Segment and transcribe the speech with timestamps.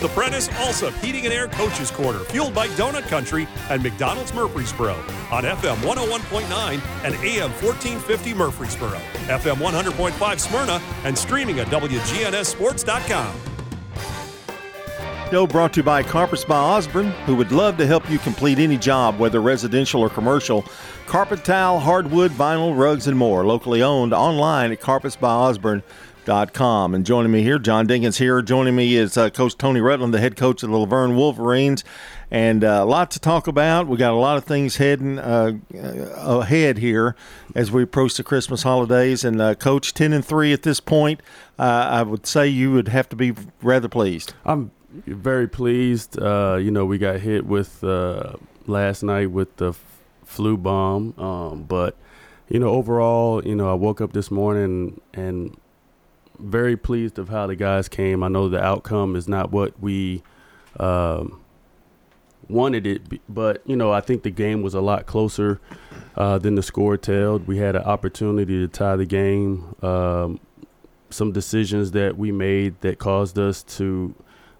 [0.00, 4.92] The Prentice Allsup Heating and Air Coaches Corner, fueled by Donut Country and McDonald's Murfreesboro
[5.30, 13.34] on FM 101.9 and AM 1450 Murfreesboro, FM 100.5 Smyrna, and streaming at WGNSSports.com.
[15.30, 18.58] Show brought to you by Carpets by Osborne, who would love to help you complete
[18.58, 20.64] any job, whether residential or commercial.
[21.06, 23.46] Carpet tile, hardwood, vinyl, rugs, and more.
[23.46, 24.80] Locally owned, online at
[26.26, 26.94] carpetsbyosborne.com.
[26.94, 28.42] And joining me here, John Dinkins here.
[28.42, 31.84] Joining me is uh, Coach Tony Rutland, the head coach of the La Vergne Wolverines.
[32.30, 33.86] And uh, a lot to talk about.
[33.86, 37.14] We got a lot of things heading uh, ahead here
[37.54, 39.24] as we approach the Christmas holidays.
[39.24, 41.20] And uh, Coach, ten and three at this point,
[41.58, 44.34] uh, I would say you would have to be rather pleased.
[44.44, 44.72] I'm
[45.06, 46.18] very pleased.
[46.18, 48.34] Uh, you know, we got hit with uh,
[48.66, 49.74] last night with the
[50.24, 51.96] flu bomb, um, but
[52.48, 55.56] you know, overall, you know, I woke up this morning and
[56.38, 58.22] very pleased of how the guys came.
[58.22, 60.22] I know the outcome is not what we
[60.78, 61.40] um,
[62.48, 65.60] wanted it, but you know, I think the game was a lot closer
[66.16, 67.46] uh, than the score told.
[67.46, 69.74] We had an opportunity to tie the game.
[69.82, 70.40] Um,
[71.10, 74.14] some decisions that we made that caused us to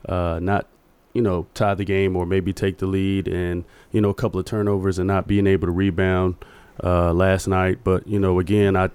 [0.09, 0.67] uh, not
[1.13, 4.39] you know tie the game or maybe take the lead and you know a couple
[4.39, 6.37] of turnovers and not being able to rebound
[6.85, 7.79] uh, last night.
[7.83, 8.91] But you know again I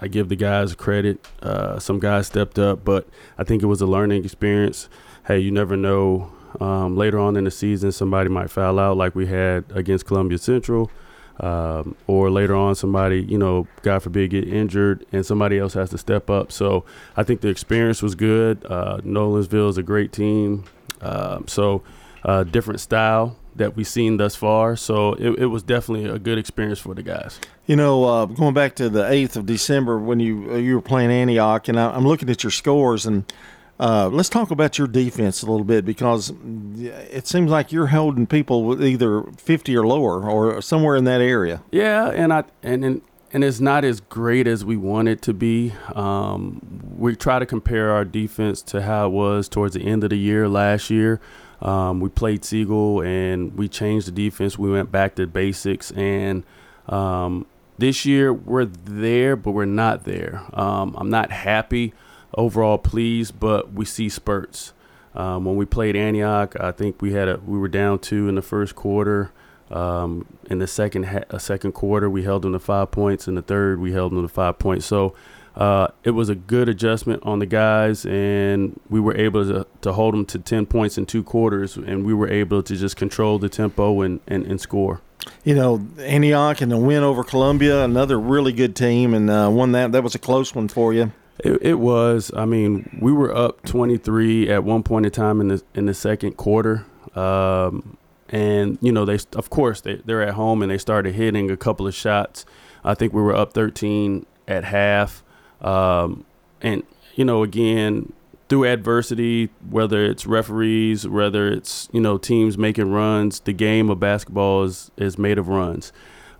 [0.00, 1.26] I give the guys credit.
[1.42, 4.88] Uh, some guys stepped up, but I think it was a learning experience.
[5.26, 6.32] Hey, you never know.
[6.60, 10.38] Um, later on in the season, somebody might foul out like we had against Columbia
[10.38, 10.90] Central.
[11.38, 15.88] Um, or later on somebody you know god forbid get injured and somebody else has
[15.88, 16.84] to step up so
[17.16, 20.64] i think the experience was good uh, nolensville is a great team
[21.00, 21.82] um, so
[22.24, 26.38] uh, different style that we've seen thus far so it, it, was definitely a good
[26.38, 30.18] experience for the guys you know uh, going back to the 8th of december when
[30.18, 33.32] you you were playing antioch and I, i'm looking at your scores and
[33.80, 36.34] uh, let's talk about your defense a little bit because
[36.76, 41.22] it seems like you're holding people with either 50 or lower or somewhere in that
[41.22, 41.62] area.
[41.70, 45.32] Yeah, and I and and, and it's not as great as we want it to
[45.32, 45.72] be.
[45.94, 46.60] Um,
[46.98, 50.18] we try to compare our defense to how it was towards the end of the
[50.18, 51.18] year last year.
[51.62, 54.58] Um, we played Siegel and we changed the defense.
[54.58, 56.44] We went back to basics and.
[56.88, 57.46] Um,
[57.80, 60.44] this year we're there, but we're not there.
[60.52, 61.94] Um, I'm not happy
[62.36, 64.72] overall pleased, but we see spurts.
[65.14, 68.36] Um, when we played Antioch, I think we had a we were down two in
[68.36, 69.32] the first quarter.
[69.70, 73.26] Um, in the second ha- second quarter, we held them to five points.
[73.26, 74.86] In the third, we held them to five points.
[74.86, 75.14] So
[75.56, 79.92] uh, it was a good adjustment on the guys, and we were able to, to
[79.92, 83.38] hold them to ten points in two quarters, and we were able to just control
[83.38, 85.00] the tempo and, and, and score.
[85.44, 89.72] You know, Antioch and the win over Columbia, another really good team, and uh, won
[89.72, 89.92] that.
[89.92, 91.12] That was a close one for you.
[91.44, 92.30] It, it, was.
[92.36, 95.94] I mean, we were up 23 at one point in time in the in the
[95.94, 97.96] second quarter, um,
[98.28, 101.56] and you know they of course they they're at home and they started hitting a
[101.56, 102.44] couple of shots.
[102.84, 105.22] I think we were up 13 at half,
[105.60, 106.24] um,
[106.60, 106.82] and
[107.14, 108.12] you know again
[108.50, 114.00] through adversity, whether it's referees, whether it's you know teams making runs, the game of
[114.00, 115.92] basketball is is made of runs.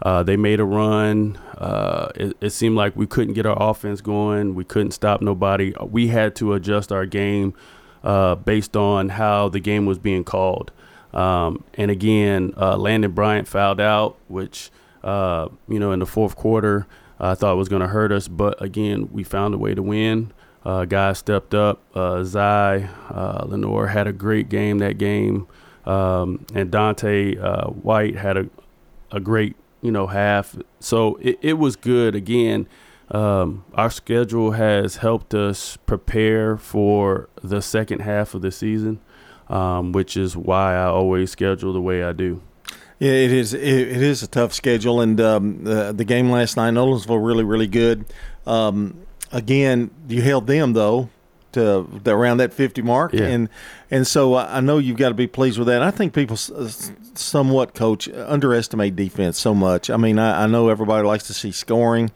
[0.03, 1.38] Uh, they made a run.
[1.56, 4.54] Uh, it, it, seemed like we couldn't get our offense going.
[4.54, 5.75] We couldn't stop nobody.
[5.78, 7.52] We had to adjust our game
[8.02, 10.72] uh, based on how the game was being called.
[11.12, 14.70] Um, and again, uh, Landon Bryant fouled out, which
[15.04, 16.87] uh, you know in the fourth quarter
[17.20, 18.28] I thought it was going to hurt us.
[18.28, 20.32] But again, we found a way to win.
[20.64, 21.82] Uh, guys stepped up.
[21.94, 22.88] Uh, Zai
[23.47, 25.47] Lenore had a great game that game,
[25.86, 28.48] um, and Dante White had a
[29.12, 30.56] a great you know, half.
[30.78, 32.14] So it, it was good.
[32.14, 32.66] Again,
[33.10, 39.00] um, our schedule has helped us prepare for the second half of the season,
[39.48, 42.42] um, which is why I always schedule the way I do.
[43.00, 43.55] Yeah, it is.
[43.55, 47.44] It, it is a tough schedule, and um, the, the game last night, Nolensville, really,
[47.44, 48.05] really good.
[48.47, 51.09] Um, again, you held them though
[51.53, 53.25] to around that 50 mark yeah.
[53.25, 53.49] and
[53.91, 55.82] and so I know you've got to be pleased with that.
[55.82, 59.91] I think people somewhat coach underestimate defense so much.
[59.91, 62.12] I mean, I, I know everybody likes to see scoring,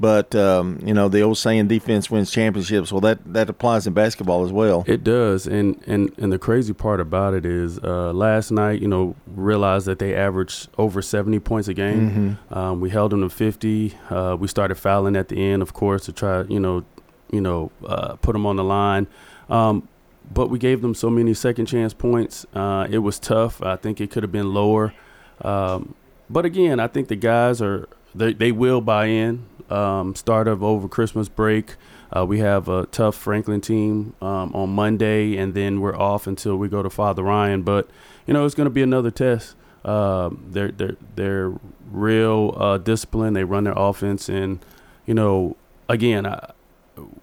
[0.00, 2.92] but um, you know the old saying defense wins championships.
[2.92, 4.84] Well, that that applies in basketball as well.
[4.86, 8.88] It does, and and and the crazy part about it is uh, last night, you
[8.88, 12.10] know, realized that they averaged over 70 points a game.
[12.10, 12.58] Mm-hmm.
[12.58, 13.94] Um, we held them to 50.
[14.10, 16.84] Uh, we started fouling at the end, of course, to try you know
[17.32, 19.08] you know, uh, put them on the line.
[19.48, 19.88] Um,
[20.32, 22.46] but we gave them so many second chance points.
[22.54, 23.60] Uh, it was tough.
[23.62, 24.94] I think it could have been lower.
[25.40, 25.94] Um,
[26.30, 29.46] but again, I think the guys are they, they will buy in.
[29.70, 31.76] Um, start of over Christmas break.
[32.14, 36.56] Uh, we have a tough Franklin team um, on Monday, and then we're off until
[36.56, 37.62] we go to Father Ryan.
[37.62, 37.88] But
[38.26, 39.56] you know, it's going to be another test.
[39.84, 41.54] Uh, they're they're they're
[41.90, 43.34] real uh, disciplined.
[43.34, 44.58] They run their offense, and
[45.06, 45.56] you know,
[45.88, 46.52] again, I,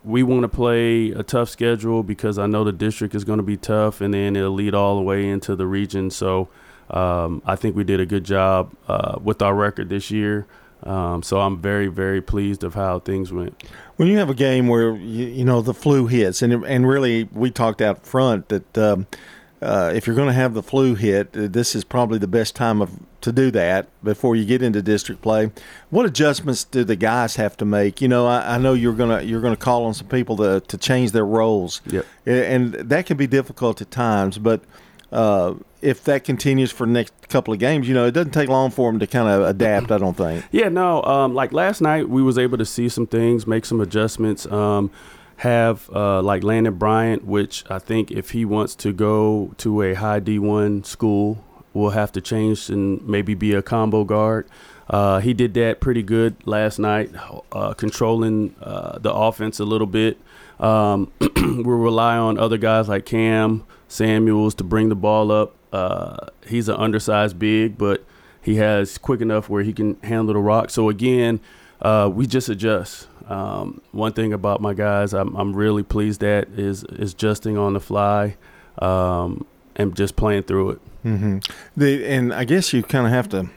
[0.03, 3.44] we want to play a tough schedule because I know the district is going to
[3.44, 6.09] be tough, and then it'll lead all the way into the region.
[6.09, 6.50] So
[6.89, 10.47] um, I think we did a good job uh, with our record this year.
[10.84, 13.64] Um, so I'm very, very pleased of how things went.
[13.98, 17.26] When you have a game where you, you know the flu hits, and and really
[17.34, 19.08] we talked out front that um,
[19.62, 22.56] uh, if you're going to have the flu hit, uh, this is probably the best
[22.56, 22.92] time of
[23.22, 25.52] to do that before you get into district play.
[25.90, 28.00] What adjustments do the guys have to make?
[28.00, 30.78] You know, I, I know you're gonna you're gonna call on some people to to
[30.78, 32.06] change their roles, Yep.
[32.26, 34.62] and that can be difficult at times, but.
[35.11, 38.50] Uh, if that continues for the next couple of games, you know, it doesn't take
[38.50, 39.91] long for them to kind of adapt.
[39.91, 40.45] I don't think.
[40.51, 41.03] Yeah, no.
[41.03, 44.45] Um, like last night, we was able to see some things, make some adjustments.
[44.45, 44.91] Um,
[45.38, 49.94] have uh, like Landon Bryant, which I think if he wants to go to a
[49.94, 54.47] high D1 school, will have to change and maybe be a combo guard.
[54.89, 57.11] Uh, he did that pretty good last night,
[57.51, 60.17] uh, controlling uh, the offense a little bit.
[60.59, 65.56] Um, we'll rely on other guys like Cam Samuels to bring the ball up.
[65.74, 68.06] Uh, he's an undersized big, but
[68.41, 70.69] he has quick enough where he can handle the rock.
[70.69, 71.41] So again,
[71.81, 73.07] uh, we just adjust.
[73.27, 77.74] Um, one thing about my guys, I'm, I'm really pleased at is is adjusting on
[77.74, 78.38] the fly
[78.80, 79.45] um,
[79.75, 80.80] and just playing through it.
[81.06, 81.39] Mm-hmm.
[81.77, 83.50] The and I guess you kind of have to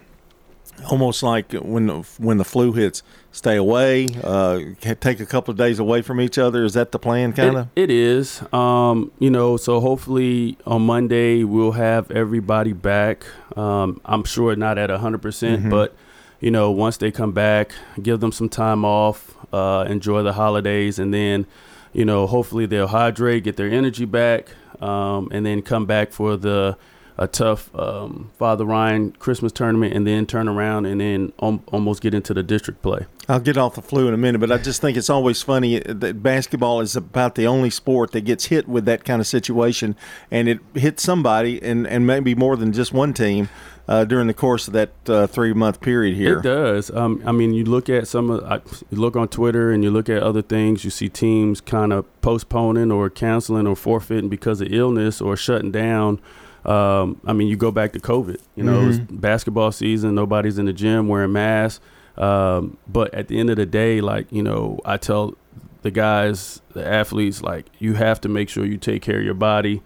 [0.91, 4.59] almost like when the, when the flu hits, stay away, uh,
[5.01, 6.65] take a couple of days away from each other.
[6.65, 7.69] Is that the plan, kind of?
[7.77, 8.43] It, it is.
[8.53, 13.25] Um, you know, so hopefully on Monday we'll have everybody back.
[13.57, 15.71] Um, I'm sure not at 100%, percent Mhm.
[15.71, 15.95] but,
[16.41, 17.73] you know, once they come back,
[18.03, 21.47] give them some time off, uh, enjoy the holidays, and then,
[21.93, 24.49] you know, hopefully they'll hydrate, get their energy back,
[24.81, 26.77] um, and then come back for the
[27.19, 32.03] a tough um, Father Ryan Christmas tournament, and then turn around and then om- almost
[32.03, 33.07] get into the district play.
[33.29, 35.79] I'll get off the flu in a minute, but I just think it's always funny
[35.79, 39.97] that basketball is about the only sport that gets hit with that kind of situation,
[40.31, 43.49] and it hits somebody, and, and maybe more than just one team
[43.89, 46.39] uh, during the course of that uh, three month period here.
[46.39, 46.91] It does.
[46.91, 48.61] Um, I mean, you look at some of, I,
[48.91, 50.85] you look on Twitter and you look at other things.
[50.85, 55.73] You see teams kind of postponing or canceling or forfeiting because of illness or shutting
[55.73, 56.21] down.
[56.65, 58.41] Um, I mean, you go back to COVID.
[58.55, 60.15] You know, it's basketball season.
[60.15, 61.85] Nobody's in the gym wearing masks.
[62.17, 65.35] Um, but at the end of the day, like you know, I tell
[65.83, 69.35] the guys, the athletes, like you have to make sure you take care of your
[69.35, 69.83] body.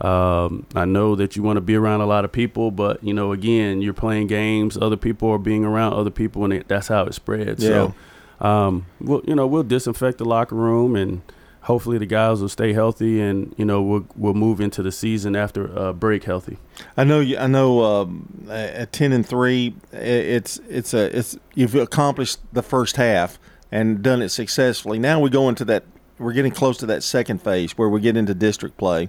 [0.00, 3.12] Um, I know that you want to be around a lot of people, but you
[3.12, 4.78] know, again, you're playing games.
[4.78, 7.62] Other people are being around other people, and it, that's how it spreads.
[7.62, 7.94] So,
[8.40, 11.20] um, we'll you know we'll disinfect the locker room, and
[11.62, 15.36] hopefully the guys will stay healthy, and you know we'll we'll move into the season
[15.36, 16.58] after a break healthy.
[16.96, 17.20] I know.
[17.20, 17.84] I know.
[17.84, 23.38] Um, at ten and three, it's it's a it's you've accomplished the first half
[23.72, 24.98] and done it successfully.
[24.98, 25.84] Now we go into that.
[26.18, 29.08] We're getting close to that second phase where we get into district play,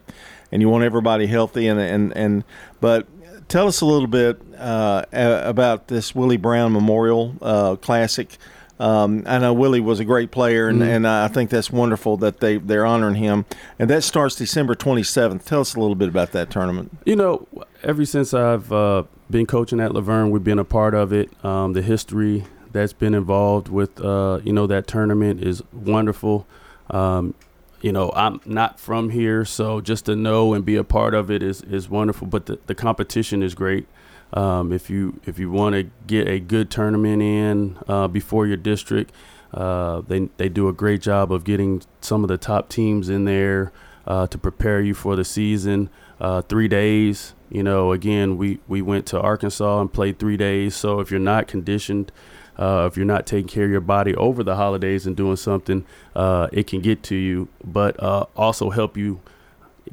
[0.51, 2.43] and you want everybody healthy and and and.
[2.79, 3.07] But
[3.47, 8.37] tell us a little bit uh, about this Willie Brown Memorial uh, Classic.
[8.81, 12.39] Um, I know Willie was a great player, and, and I think that's wonderful that
[12.39, 13.45] they they're honoring him.
[13.77, 15.45] And that starts December 27th.
[15.45, 16.97] Tell us a little bit about that tournament.
[17.05, 17.47] You know,
[17.83, 21.29] ever since I've uh, been coaching at La Vergne, we've been a part of it.
[21.45, 26.47] Um, the history that's been involved with, uh, you know, that tournament is wonderful.
[26.89, 27.35] Um,
[27.81, 31.29] you know, I'm not from here, so just to know and be a part of
[31.29, 32.25] it is, is wonderful.
[32.25, 33.87] But the, the competition is great.
[34.33, 38.57] Um, if you if you want to get a good tournament in uh, before your
[38.57, 39.13] district,
[39.53, 43.25] uh, they they do a great job of getting some of the top teams in
[43.25, 43.71] there
[44.07, 45.89] uh, to prepare you for the season.
[46.19, 47.91] Uh, three days, you know.
[47.91, 50.75] Again, we we went to Arkansas and played three days.
[50.75, 52.11] So if you're not conditioned,
[52.57, 55.85] uh, if you're not taking care of your body over the holidays and doing something,
[56.15, 59.19] uh, it can get to you, but also help you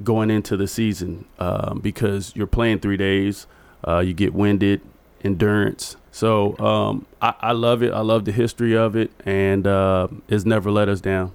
[0.05, 3.47] going into the season um, because you're playing three days.
[3.87, 4.81] Uh, you get winded,
[5.23, 5.97] endurance.
[6.11, 7.93] So um, I, I love it.
[7.93, 11.33] I love the history of it, and uh, it's never let us down.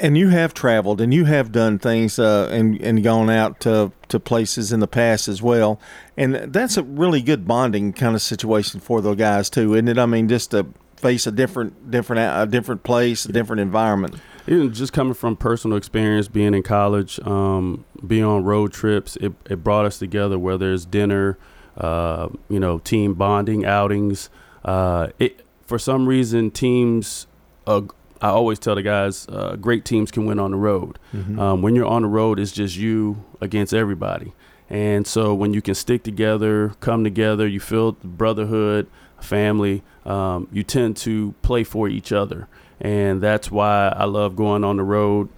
[0.00, 3.92] and you have traveled and you have done things uh, and and gone out to
[4.08, 5.80] to places in the past as well,
[6.16, 9.98] and that's a really good bonding kind of situation for the guys too, isn't it?
[9.98, 14.14] I mean, just to face a different different a different place, a different environment.
[14.48, 19.32] Even just coming from personal experience, being in college, um, being on road trips, it,
[19.50, 20.38] it brought us together.
[20.38, 21.36] Whether it's dinner,
[21.76, 24.30] uh, you know, team bonding, outings.
[24.64, 27.26] Uh, it for some reason teams
[27.66, 27.82] uh,
[28.20, 30.98] I always tell the guys, uh, great teams can win on the road.
[31.14, 31.38] Mm-hmm.
[31.38, 34.32] Um, when you're on the road, it's just you against everybody.
[34.68, 38.88] And so when you can stick together, come together, you feel brotherhood,
[39.20, 42.48] family, um, you tend to play for each other.
[42.80, 45.28] And that's why I love going on the road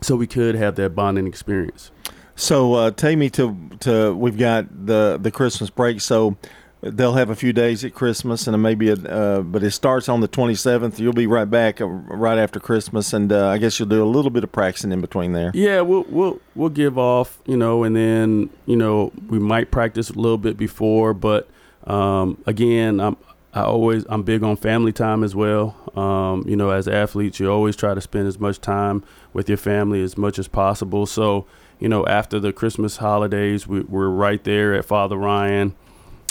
[0.00, 1.90] so we could have that bonding experience.
[2.34, 6.00] So uh, take me to to we've got the the Christmas break.
[6.00, 6.36] So
[6.82, 10.20] they'll have a few days at Christmas, and maybe a, uh, but it starts on
[10.20, 10.98] the 27th.
[10.98, 14.06] You'll be right back uh, right after Christmas, and uh, I guess you'll do a
[14.06, 15.52] little bit of practicing in between there.
[15.54, 20.10] Yeah, we'll we'll we'll give off, you know, and then you know we might practice
[20.10, 21.48] a little bit before, but
[21.86, 23.16] um, again, I'm
[23.54, 25.76] I always I'm big on family time as well.
[25.94, 29.58] Um, you know, as athletes, you always try to spend as much time with your
[29.58, 31.06] family as much as possible.
[31.06, 31.46] So
[31.82, 35.74] you know, after the Christmas holidays, we, we're right there at Father Ryan.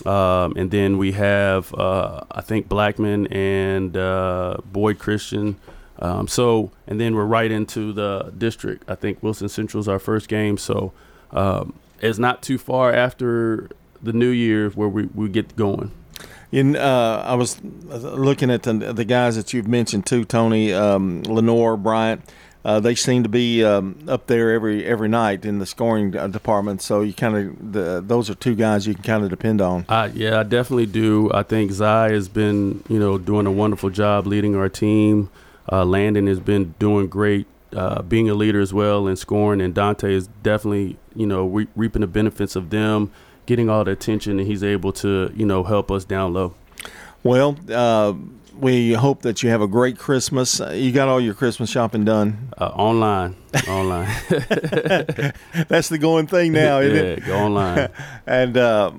[0.06, 5.58] Um, and then we have, uh, I think, Blackman and uh, Boyd Christian.
[6.00, 8.90] Um, so, and then we're right into the district.
[8.90, 10.58] I think Wilson Central is our first game.
[10.58, 10.94] So,
[11.32, 13.70] um, it's not too far after
[14.02, 15.92] the new year where we, we get going.
[16.52, 21.24] In, uh, I was looking at the, the, guys that you've mentioned too, Tony, um,
[21.24, 22.22] Lenore, Bryant
[22.64, 26.28] uh, they seem to be um, up there every every night in the scoring uh,
[26.28, 26.82] department.
[26.82, 29.86] So you kind of those are two guys you can kind of depend on.
[29.90, 31.32] Uh, yeah, I definitely do.
[31.34, 35.30] I think Zai has been you know doing a wonderful job leading our team.
[35.72, 39.62] Uh, Landon has been doing great, uh, being a leader as well and scoring.
[39.62, 43.12] And Dante is definitely you know re- reaping the benefits of them
[43.46, 46.54] getting all the attention, and he's able to you know help us down low.
[47.24, 48.14] Well uh,
[48.60, 50.60] we hope that you have a great Christmas.
[50.60, 53.36] Uh, you got all your Christmas shopping done uh, online.
[53.68, 54.06] Online.
[55.68, 57.26] That's the going thing now, isn't yeah, it?
[57.26, 57.90] go online.
[58.26, 58.92] and uh,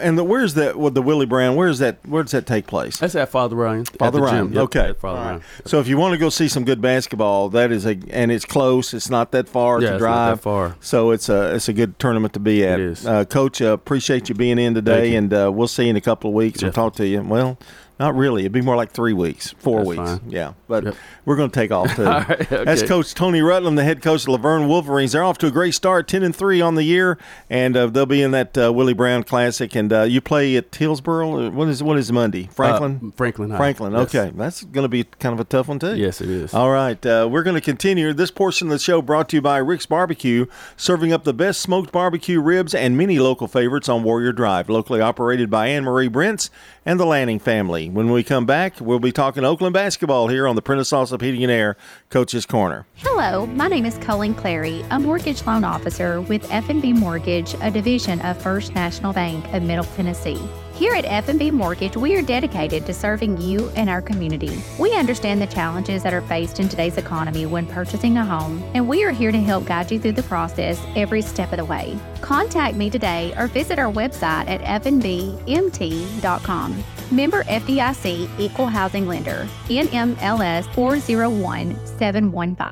[0.00, 0.78] and the, where's that?
[0.78, 1.98] With the Willie Brown, where's that?
[2.06, 2.98] Where does that take place?
[2.98, 3.84] That's at Father Ryan.
[3.84, 4.52] Father Ryan.
[4.52, 4.94] Yep, okay.
[4.98, 5.42] Father Ryan.
[5.66, 8.46] So if you want to go see some good basketball, that is a and it's
[8.46, 8.94] close.
[8.94, 10.40] It's not that far yeah, to drive.
[10.40, 10.76] far.
[10.80, 12.80] So it's a it's a good tournament to be at.
[12.80, 13.06] It is.
[13.06, 16.00] Uh, Coach, uh, appreciate you being in today, and uh, we'll see you in a
[16.00, 16.62] couple of weeks.
[16.62, 17.20] We'll talk to you.
[17.22, 17.58] Well.
[17.98, 18.42] Not really.
[18.42, 20.02] It'd be more like three weeks, four That's weeks.
[20.02, 20.20] Fine.
[20.28, 20.96] Yeah, but yep.
[21.24, 22.04] we're going to take off too.
[22.04, 22.64] right, okay.
[22.64, 25.12] That's Coach Tony Rutland, the head coach of La Vergne Wolverines.
[25.12, 27.16] They're off to a great start, ten and three on the year,
[27.48, 29.74] and uh, they'll be in that uh, Willie Brown Classic.
[29.74, 31.50] And uh, you play at Hillsboro.
[31.50, 32.48] What is what is Monday?
[32.52, 33.00] Franklin.
[33.02, 33.50] Uh, Franklin.
[33.50, 33.56] High.
[33.56, 33.92] Franklin.
[33.94, 34.14] Yes.
[34.14, 35.96] Okay, that's going to be kind of a tough one too.
[35.96, 36.52] Yes, it is.
[36.52, 39.00] All right, uh, we're going to continue this portion of the show.
[39.00, 40.44] Brought to you by Rick's Barbecue,
[40.76, 45.00] serving up the best smoked barbecue ribs and many local favorites on Warrior Drive, locally
[45.00, 46.50] operated by Anne Marie Brents
[46.84, 47.85] and the Lanning family.
[47.90, 51.42] When we come back we'll be talking Oakland basketball here on the Prentice Allsup Heating
[51.42, 51.76] and Air
[52.10, 52.86] Coach's Corner.
[52.96, 58.20] Hello, my name is Colleen Clary, a mortgage loan officer with F&B Mortgage, a division
[58.20, 60.40] of First National Bank of Middle Tennessee.
[60.76, 64.62] Here at F&B Mortgage, we are dedicated to serving you and our community.
[64.78, 68.86] We understand the challenges that are faced in today's economy when purchasing a home, and
[68.86, 71.98] we are here to help guide you through the process every step of the way.
[72.20, 76.84] Contact me today or visit our website at fnbmt.com.
[77.10, 82.66] Member FDIC Equal Housing Lender, NMLS 401715.